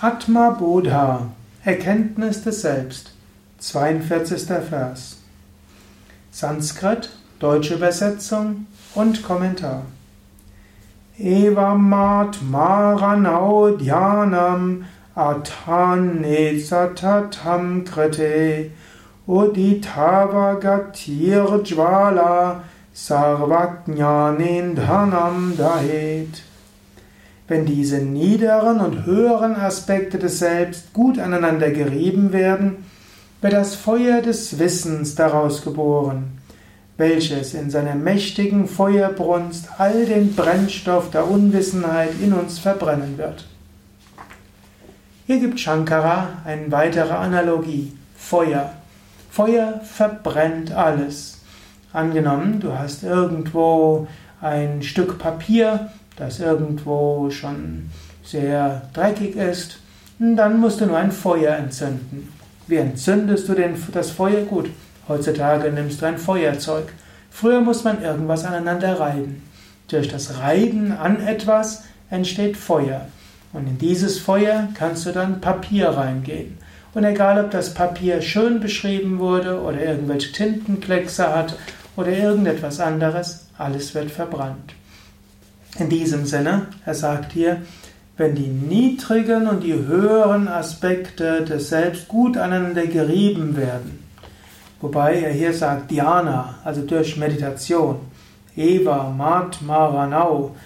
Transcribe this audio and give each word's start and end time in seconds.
Atma 0.00 0.50
Bodha, 0.50 1.26
Erkenntnis 1.64 2.44
des 2.44 2.62
Selbst, 2.62 3.10
42. 3.58 4.46
Vers. 4.70 5.16
Sanskrit, 6.30 7.10
deutsche 7.40 7.74
Übersetzung 7.74 8.68
und 8.94 9.24
Kommentar. 9.24 9.82
Evamat 11.18 12.38
maranau 12.48 13.76
dhyanam 13.76 14.84
atane 15.16 16.60
satatam 16.60 17.84
krite 17.84 18.70
uditavagatir 19.26 21.64
jvala 21.64 22.60
sarvajnanindhanam 22.94 25.56
dahet. 25.56 26.47
Wenn 27.48 27.64
diese 27.64 27.96
niederen 27.96 28.78
und 28.80 29.06
höheren 29.06 29.56
Aspekte 29.56 30.18
des 30.18 30.38
Selbst 30.38 30.92
gut 30.92 31.18
aneinander 31.18 31.70
gerieben 31.70 32.34
werden, 32.34 32.84
wird 33.40 33.54
das 33.54 33.74
Feuer 33.74 34.20
des 34.20 34.58
Wissens 34.58 35.14
daraus 35.14 35.64
geboren, 35.64 36.38
welches 36.98 37.54
in 37.54 37.70
seiner 37.70 37.94
mächtigen 37.94 38.68
Feuerbrunst 38.68 39.68
all 39.78 40.04
den 40.04 40.36
Brennstoff 40.36 41.10
der 41.10 41.30
Unwissenheit 41.30 42.10
in 42.22 42.34
uns 42.34 42.58
verbrennen 42.58 43.16
wird. 43.16 43.46
Hier 45.26 45.40
gibt 45.40 45.58
Shankara 45.58 46.28
eine 46.44 46.70
weitere 46.70 47.14
Analogie. 47.14 47.92
Feuer. 48.14 48.72
Feuer 49.30 49.80
verbrennt 49.84 50.72
alles. 50.72 51.40
Angenommen, 51.94 52.60
du 52.60 52.78
hast 52.78 53.04
irgendwo 53.04 54.06
ein 54.40 54.82
Stück 54.82 55.18
Papier, 55.18 55.90
das 56.18 56.40
irgendwo 56.40 57.30
schon 57.30 57.90
sehr 58.22 58.82
dreckig 58.92 59.36
ist, 59.36 59.78
dann 60.18 60.58
musst 60.58 60.80
du 60.80 60.86
nur 60.86 60.98
ein 60.98 61.12
Feuer 61.12 61.54
entzünden. 61.56 62.32
Wie 62.66 62.76
entzündest 62.76 63.48
du 63.48 63.54
denn 63.54 63.76
das 63.92 64.10
Feuer? 64.10 64.42
Gut, 64.42 64.68
heutzutage 65.08 65.72
nimmst 65.72 66.02
du 66.02 66.06
ein 66.06 66.18
Feuerzeug. 66.18 66.92
Früher 67.30 67.60
muss 67.60 67.84
man 67.84 68.02
irgendwas 68.02 68.44
aneinander 68.44 68.98
reiben. 68.98 69.42
Durch 69.88 70.08
das 70.08 70.38
Reiben 70.38 70.92
an 70.92 71.24
etwas 71.26 71.84
entsteht 72.10 72.56
Feuer. 72.56 73.06
Und 73.52 73.66
in 73.66 73.78
dieses 73.78 74.18
Feuer 74.18 74.68
kannst 74.74 75.06
du 75.06 75.12
dann 75.12 75.40
Papier 75.40 75.88
reingehen. 75.90 76.58
Und 76.94 77.04
egal, 77.04 77.42
ob 77.42 77.50
das 77.50 77.72
Papier 77.72 78.20
schön 78.20 78.60
beschrieben 78.60 79.18
wurde 79.18 79.60
oder 79.60 79.80
irgendwelche 79.80 80.32
Tintenkleckse 80.32 81.34
hat 81.34 81.56
oder 81.96 82.08
irgendetwas 82.08 82.80
anderes, 82.80 83.46
alles 83.56 83.94
wird 83.94 84.10
verbrannt. 84.10 84.74
In 85.78 85.88
diesem 85.88 86.26
Sinne, 86.26 86.66
er 86.84 86.94
sagt 86.94 87.32
hier, 87.32 87.62
wenn 88.16 88.34
die 88.34 88.48
niedrigen 88.48 89.46
und 89.46 89.62
die 89.62 89.74
höheren 89.74 90.48
Aspekte 90.48 91.44
des 91.44 91.68
Selbst 91.68 92.08
gut 92.08 92.36
aneinander 92.36 92.86
gerieben 92.86 93.56
werden, 93.56 94.04
wobei 94.80 95.20
er 95.20 95.30
hier 95.32 95.54
sagt 95.54 95.92
Dhyana, 95.92 96.56
also 96.64 96.82
durch 96.82 97.16
Meditation, 97.16 98.00
Eva, 98.56 99.10
Mat, 99.10 99.62
Maranau, 99.62 100.56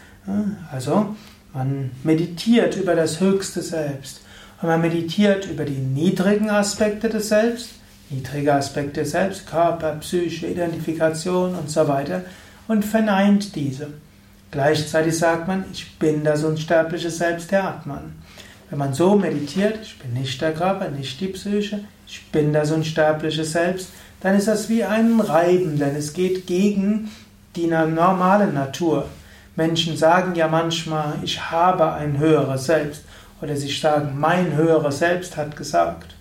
also 0.72 1.14
man 1.52 1.90
meditiert 2.04 2.76
über 2.76 2.94
das 2.94 3.20
höchste 3.20 3.60
Selbst 3.60 4.22
und 4.62 4.68
man 4.68 4.80
meditiert 4.80 5.46
über 5.46 5.66
die 5.66 5.72
niedrigen 5.72 6.48
Aspekte 6.48 7.10
des 7.10 7.28
Selbst, 7.28 7.68
niedrige 8.08 8.54
Aspekte 8.54 9.04
Selbst, 9.04 9.46
Körper, 9.46 9.96
Psyche, 9.96 10.46
Identifikation 10.46 11.54
und 11.54 11.68
so 11.68 11.86
weiter 11.86 12.22
und 12.66 12.82
verneint 12.82 13.54
diese. 13.54 13.88
Gleichzeitig 14.52 15.18
sagt 15.18 15.48
man, 15.48 15.64
ich 15.72 15.98
bin 15.98 16.22
das 16.22 16.44
unsterbliche 16.44 17.10
Selbst, 17.10 17.50
der 17.50 17.64
Atman. 17.64 18.12
Wenn 18.68 18.78
man 18.78 18.94
so 18.94 19.16
meditiert, 19.16 19.78
ich 19.82 19.98
bin 19.98 20.12
nicht 20.12 20.40
der 20.40 20.52
Körper, 20.52 20.88
nicht 20.88 21.20
die 21.20 21.28
Psyche, 21.28 21.80
ich 22.06 22.30
bin 22.30 22.52
das 22.52 22.70
unsterbliche 22.70 23.44
Selbst, 23.44 23.88
dann 24.20 24.36
ist 24.36 24.48
das 24.48 24.68
wie 24.68 24.84
ein 24.84 25.20
Reiben, 25.20 25.78
denn 25.78 25.96
es 25.96 26.12
geht 26.12 26.46
gegen 26.46 27.10
die 27.56 27.66
normale 27.66 28.46
Natur. 28.46 29.06
Menschen 29.56 29.96
sagen 29.96 30.34
ja 30.34 30.48
manchmal, 30.48 31.14
ich 31.22 31.50
habe 31.50 31.92
ein 31.92 32.18
höheres 32.18 32.66
Selbst. 32.66 33.04
Oder 33.40 33.56
sie 33.56 33.68
sagen, 33.68 34.18
mein 34.18 34.54
höheres 34.54 34.98
Selbst 34.98 35.36
hat 35.36 35.56
gesagt. 35.56 36.14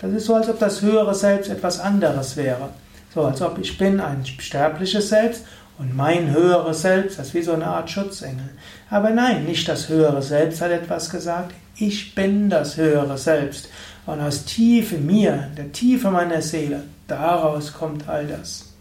Das 0.00 0.12
ist 0.12 0.26
so, 0.26 0.34
als 0.36 0.48
ob 0.48 0.60
das 0.60 0.80
höhere 0.80 1.14
Selbst 1.14 1.50
etwas 1.50 1.80
anderes 1.80 2.36
wäre. 2.36 2.70
So, 3.12 3.22
als 3.22 3.42
ob 3.42 3.58
ich 3.58 3.78
bin 3.78 4.00
ein 4.00 4.24
sterbliches 4.24 5.08
Selbst 5.08 5.44
und 5.78 5.96
mein 5.96 6.30
höheres 6.30 6.82
Selbst, 6.82 7.18
das 7.18 7.28
ist 7.28 7.34
wie 7.34 7.42
so 7.42 7.52
eine 7.52 7.66
Art 7.66 7.90
Schutzengel. 7.90 8.50
Aber 8.90 9.10
nein, 9.10 9.44
nicht 9.44 9.68
das 9.68 9.88
höhere 9.88 10.22
Selbst 10.22 10.60
hat 10.60 10.70
etwas 10.70 11.10
gesagt. 11.10 11.54
Ich 11.76 12.14
bin 12.14 12.48
das 12.48 12.76
höhere 12.76 13.18
Selbst. 13.18 13.68
Und 14.06 14.20
aus 14.20 14.44
tief 14.44 14.92
in 14.92 15.06
mir, 15.06 15.48
der 15.56 15.72
Tiefe 15.72 16.10
meiner 16.10 16.42
Seele, 16.42 16.84
daraus 17.08 17.72
kommt 17.72 18.08
all 18.08 18.26
das. 18.26 18.72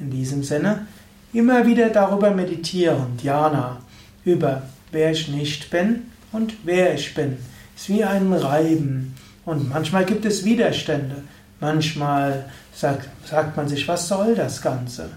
In 0.00 0.10
diesem 0.10 0.42
Sinne, 0.42 0.86
immer 1.32 1.66
wieder 1.66 1.90
darüber 1.90 2.30
meditieren, 2.30 3.16
Dhyana, 3.22 3.78
über 4.24 4.62
wer 4.90 5.12
ich 5.12 5.28
nicht 5.28 5.70
bin 5.70 6.10
und 6.32 6.54
wer 6.64 6.94
ich 6.94 7.14
bin. 7.14 7.36
Ist 7.76 7.88
wie 7.88 8.02
ein 8.02 8.32
Reiben. 8.32 9.14
Und 9.44 9.68
manchmal 9.68 10.04
gibt 10.04 10.24
es 10.24 10.44
Widerstände. 10.44 11.22
Manchmal 11.60 12.46
sagt, 12.74 13.08
sagt 13.24 13.56
man 13.56 13.68
sich, 13.68 13.86
was 13.86 14.08
soll 14.08 14.34
das 14.34 14.60
Ganze? 14.60 15.10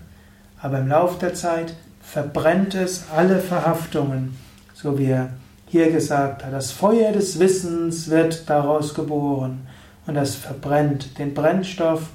Aber 0.61 0.79
im 0.79 0.87
Lauf 0.87 1.17
der 1.17 1.33
Zeit 1.33 1.75
verbrennt 2.01 2.75
es 2.75 3.05
alle 3.15 3.39
Verhaftungen, 3.39 4.37
so 4.73 4.97
wie 4.97 5.11
er 5.11 5.29
hier 5.67 5.91
gesagt 5.91 6.43
hat. 6.43 6.53
Das 6.53 6.71
Feuer 6.71 7.11
des 7.11 7.39
Wissens 7.39 8.09
wird 8.09 8.49
daraus 8.49 8.93
geboren 8.93 9.67
und 10.07 10.15
das 10.15 10.35
verbrennt 10.35 11.17
den 11.19 11.33
Brennstoff 11.33 12.09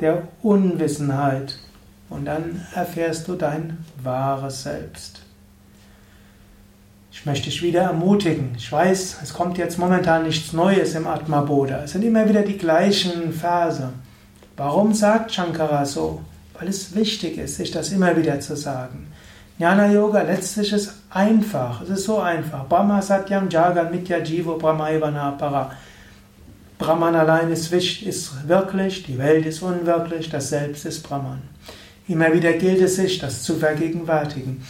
der 0.00 0.22
Unwissenheit 0.42 1.58
und 2.08 2.26
dann 2.26 2.64
erfährst 2.74 3.28
du 3.28 3.34
dein 3.34 3.78
wahres 4.02 4.62
Selbst. 4.62 5.20
Ich 7.10 7.26
möchte 7.26 7.48
dich 7.48 7.62
wieder 7.62 7.82
ermutigen. 7.82 8.52
Ich 8.56 8.70
weiß, 8.70 9.18
es 9.22 9.32
kommt 9.32 9.56
jetzt 9.56 9.78
momentan 9.78 10.24
nichts 10.24 10.52
Neues 10.52 10.94
im 10.94 11.06
Atma 11.06 11.42
Bodha. 11.42 11.82
Es 11.84 11.92
sind 11.92 12.02
immer 12.02 12.28
wieder 12.28 12.42
die 12.42 12.58
gleichen 12.58 13.32
Verse. 13.32 13.90
Warum 14.56 14.92
sagt 14.92 15.32
Shankara 15.32 15.84
so? 15.86 16.20
Weil 16.58 16.68
es 16.68 16.94
wichtig 16.94 17.38
ist, 17.38 17.56
sich 17.56 17.70
das 17.70 17.90
immer 17.90 18.16
wieder 18.16 18.40
zu 18.40 18.56
sagen. 18.56 19.08
Jnana 19.58 19.92
Yoga 19.92 20.22
letztlich 20.22 20.72
ist 20.72 20.94
einfach, 21.10 21.82
es 21.82 21.90
ist 21.90 22.04
so 22.04 22.18
einfach. 22.18 22.68
Brahma 22.68 23.00
Satyam 23.00 23.48
Jagan 23.48 23.90
Mitya 23.90 24.18
Jivo 24.18 24.56
Brahmaivana 24.56 25.32
Para. 25.32 25.70
Brahman 26.76 27.14
allein 27.14 27.52
ist, 27.52 27.72
ist 27.72 28.48
wirklich, 28.48 29.04
die 29.04 29.16
Welt 29.16 29.46
ist 29.46 29.62
unwirklich, 29.62 30.28
das 30.28 30.48
Selbst 30.48 30.84
ist 30.84 31.02
Brahman. 31.02 31.40
Immer 32.08 32.32
wieder 32.34 32.52
gilt 32.54 32.80
es 32.80 32.96
sich, 32.96 33.18
das 33.18 33.44
zu 33.44 33.54
vergegenwärtigen. 33.54 34.62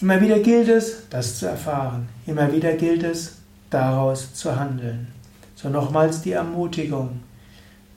Immer 0.00 0.20
wieder 0.20 0.40
gilt 0.40 0.68
es, 0.68 1.08
das 1.08 1.38
zu 1.38 1.46
erfahren. 1.46 2.08
Immer 2.26 2.52
wieder 2.52 2.72
gilt 2.72 3.02
es, 3.02 3.36
daraus 3.70 4.34
zu 4.34 4.58
handeln. 4.58 5.06
So 5.54 5.68
nochmals 5.68 6.20
die 6.20 6.32
Ermutigung. 6.32 7.20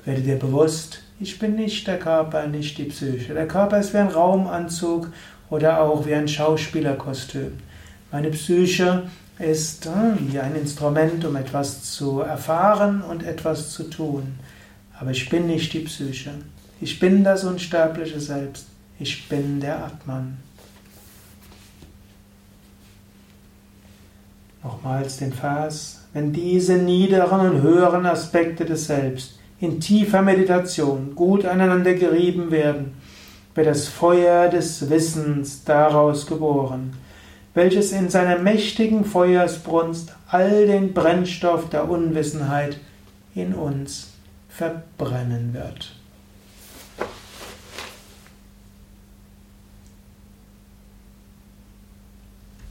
Werde 0.09 0.23
dir 0.23 0.39
bewusst, 0.39 1.03
ich 1.19 1.37
bin 1.37 1.55
nicht 1.55 1.85
der 1.85 1.99
Körper, 1.99 2.47
nicht 2.47 2.79
die 2.79 2.85
Psyche. 2.85 3.35
Der 3.35 3.47
Körper 3.47 3.79
ist 3.79 3.93
wie 3.93 3.99
ein 3.99 4.07
Raumanzug 4.07 5.11
oder 5.51 5.81
auch 5.81 6.03
wie 6.07 6.15
ein 6.15 6.27
Schauspielerkostüm. 6.27 7.51
Meine 8.11 8.31
Psyche 8.31 9.03
ist 9.37 9.85
äh, 9.85 9.91
wie 10.17 10.39
ein 10.39 10.55
Instrument, 10.55 11.23
um 11.25 11.35
etwas 11.35 11.83
zu 11.91 12.21
erfahren 12.21 13.03
und 13.03 13.21
etwas 13.21 13.69
zu 13.69 13.83
tun. 13.83 14.39
Aber 14.99 15.11
ich 15.11 15.29
bin 15.29 15.45
nicht 15.45 15.73
die 15.73 15.81
Psyche. 15.81 16.31
Ich 16.81 16.99
bin 16.99 17.23
das 17.23 17.43
unsterbliche 17.43 18.19
Selbst. 18.19 18.65
Ich 18.97 19.29
bin 19.29 19.59
der 19.59 19.85
Atman. 19.85 20.39
Nochmals 24.63 25.17
den 25.17 25.33
Vers. 25.33 26.01
Wenn 26.13 26.33
diese 26.33 26.79
niederen 26.79 27.41
und 27.41 27.61
höheren 27.61 28.07
Aspekte 28.07 28.65
des 28.65 28.87
Selbst 28.87 29.35
in 29.61 29.79
tiefer 29.79 30.21
Meditation 30.21 31.13
gut 31.15 31.45
aneinander 31.45 31.93
gerieben 31.93 32.51
werden, 32.51 32.93
wird 33.55 33.67
das 33.67 33.87
Feuer 33.87 34.47
des 34.47 34.89
Wissens 34.89 35.63
daraus 35.65 36.27
geboren, 36.27 36.93
welches 37.53 37.91
in 37.91 38.09
seiner 38.09 38.37
mächtigen 38.39 39.03
Feuersbrunst 39.03 40.15
all 40.27 40.67
den 40.67 40.93
Brennstoff 40.93 41.69
der 41.69 41.89
Unwissenheit 41.89 42.77
in 43.35 43.53
uns 43.53 44.11
verbrennen 44.47 45.53
wird. 45.53 45.95